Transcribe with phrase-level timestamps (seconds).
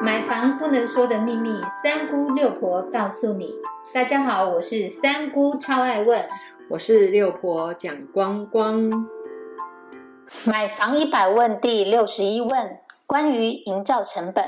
[0.00, 3.54] 买房不能说的秘密，三姑六婆告诉你。
[3.92, 6.24] 大家好，我是三姑，超爱问。
[6.70, 9.08] 我是六婆蒋光光。
[10.44, 14.44] 买房一百问第六十一问，关于营造成本，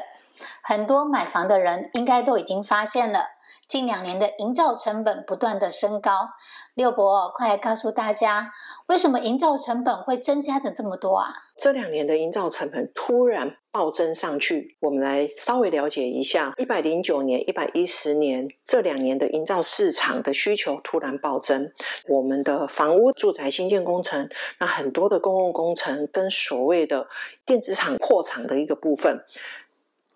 [0.63, 3.21] 很多买房的人应该都已经发现了。
[3.67, 6.31] 近两年的营造成本不断的升高，
[6.75, 8.53] 六伯快来告诉大家，
[8.87, 11.33] 为什么营造成本会增加的这么多啊？
[11.57, 16.53] 这两年的营造成本突然暴增上去，我们来稍微了解一下。
[16.57, 21.71] 一百零九年、一百一十年这两年的营造市场的需求突然暴增，
[22.09, 24.29] 我们的房屋、住宅新建工程，
[24.59, 27.09] 那很多的公共工程跟所谓的
[27.47, 29.25] 电子厂扩厂的一个部分。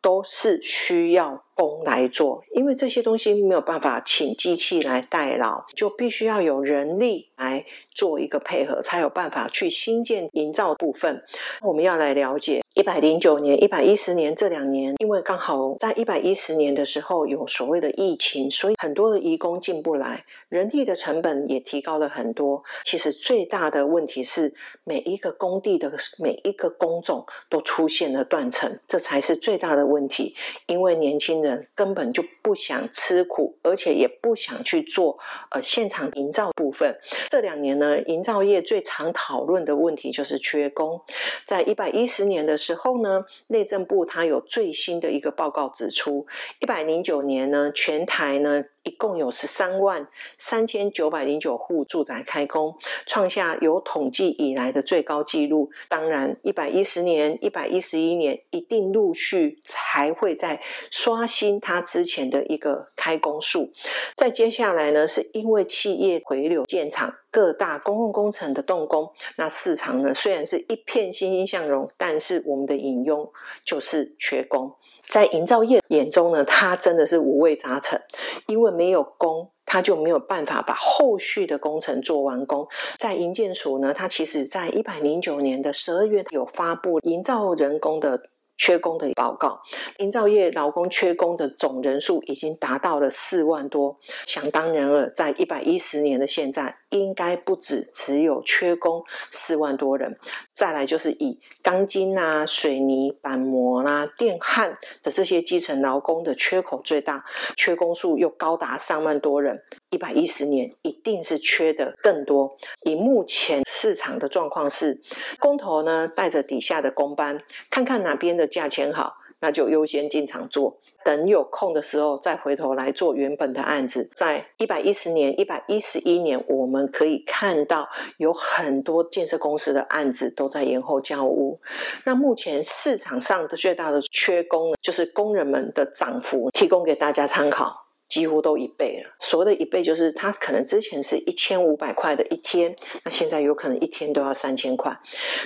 [0.04, 11.22] 都是需要工来做，因为这些东西没有办法请机器来代劳，就必须要有人力来做一个配合，才有办法去新建营造部分。
[11.62, 12.62] 我们要来了解。
[12.74, 22.64] 一百零九年、一百一十年这两年，因为刚好在一百一十年的时候有所谓的疫情，所以很多的移工进不来，人力的成本也提高了很多。
[22.82, 30.34] 其实最大的问题是，每一个工地的每一个工种都出现了断层，这才是最大的问题。
[30.66, 35.18] 因为年轻人根本就不想吃苦，而且也不想去做
[35.50, 36.98] 呃现场营造部分。
[37.28, 41.00] 这两年呢，营造业最常讨论的问题就是缺工。
[41.46, 42.58] 在一百一十年的。
[42.64, 46.26] 时候呢，内政部它有最新的一个报告指出，
[46.60, 48.64] 一百零九年呢，全台呢。
[48.84, 50.06] 一共有十三万
[50.38, 55.70] 三千九百零九户住宅开工，创下有统计以来的最高纪录。
[55.88, 63.72] 当然，一百一十年、一百一十一年一定陆续还会再刷新它之前的一个开工数。
[64.14, 73.32] 再接下来呢，是因为企业回流建厂，各大公共工程的动工，那市场呢虽然是一片欣欣向荣，但是我们的隐忧
[73.64, 74.74] 就是缺工。
[75.14, 78.02] 在营造业眼中呢，它真的是五味杂陈，
[78.48, 82.66] 因为没有工，它就没有办法把后续的工程做完工。
[82.98, 88.24] 在营建署呢，它其实在一百零九年的十二月有发布营造人工的。
[88.56, 89.62] 缺工的报告，
[89.98, 93.98] 营造业劳工缺工的总人数已经达到了四万多。
[94.26, 100.18] 想当然了，在一百一十年的现在，应该不止只有缺工四万多人。
[100.52, 107.24] 再来就是以钢筋啊、水泥、板模啦、电焊的这些基层劳工的缺口最大，
[107.56, 109.62] 缺工数又高达三万多人。
[109.90, 112.56] 一百一十年一定是缺的更多。
[112.84, 115.00] 以目前市场的状况是，
[115.38, 117.40] 工头呢带着底下的工班，
[117.70, 120.78] 看看哪边的价钱好，那就优先进场做。
[121.04, 124.10] 等有空的时候再回头来做原本的案子。
[124.14, 131.60] 在一百一十年、一百一十一年，我们可以看到有很多建设公司的案子都在延后交屋。
[132.04, 137.83] 那目前市场上的最大的缺工呢，就是工人们的涨幅，提供给大家参考。
[138.08, 139.10] 几乎都一倍了。
[139.20, 144.98] 所谓的一倍，就是它可能之前是一千五百块的一天，那现在有可能一天都要三千块。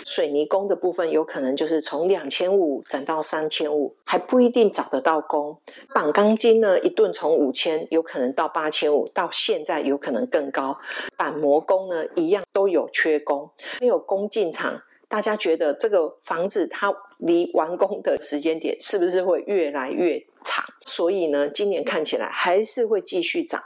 [0.04, 5.56] 水泥工的部分，有可能就是从两千五涨到三千五，还不一定找得到工。
[5.94, 10.78] 绑钢筋呢，一顿从五千，有可能到八千五，到现在有可能更高。
[11.16, 14.82] 板模工呢，一样都有缺工，没有工进场。
[15.08, 20.22] 大家觉得这个房子它离完工的时间点是不是会越来越？
[20.44, 23.62] 长，所以呢，今年看起来还是会继续涨。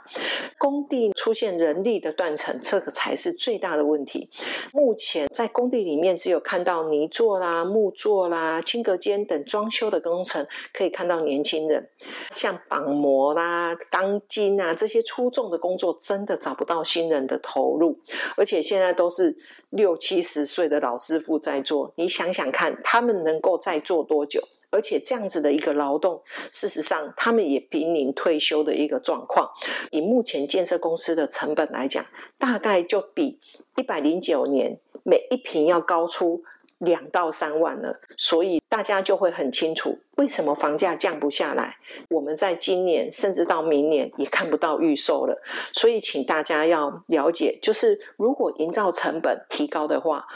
[0.57, 4.29] 工地出现人力的断层，这个才是最大的问题。
[4.71, 11.89] 目前在工地里面，只有看到泥做啦、木做啦、清隔间等装修的工程，可以看到年轻人。
[12.31, 17.97] 像绑模啦、钢筋啊这些粗重的工作，真的找不到新人的投入。
[18.35, 19.37] 而且现在都是
[19.69, 24.41] 六七十岁的老师傅在做，你想想看，他们能够再做多久？
[24.73, 29.51] 而且这样子的一个劳动，事实上他们也濒临退休的一个状况。
[29.91, 32.03] 以目前建设公司的成本来讲，
[32.39, 33.39] 大概就比
[33.75, 36.43] 一百零九年每一平要高出
[36.79, 38.01] 两到三万了。
[38.17, 41.77] 所以大家就会很清楚，为什么房价降不下来。
[42.09, 45.39] 我们在今年甚至到明年也看不到预售了。
[45.71, 50.27] 所以请大家要了解，就是如果营造成本提高的话。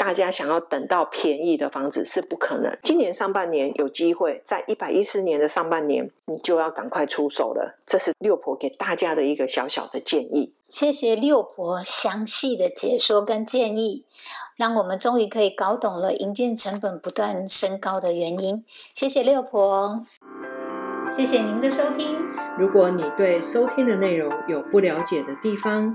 [0.00, 2.74] 大家想要等到便宜的房子是不可能。
[2.82, 7.78] 今年上半年有机会，在一百一十年的上半年，你就要赶快出手了。
[7.86, 10.54] 这是六婆给大家的一个小小的建议。
[10.70, 14.06] 谢谢六婆详细的解说跟建议，
[14.56, 18.64] 让我们终于可以搞懂了营建成本不断升高的原因。
[18.94, 20.06] 谢谢六婆，
[21.14, 22.16] 谢谢您的收听。
[22.58, 25.94] 如果你对收听的内容有不了解的地方，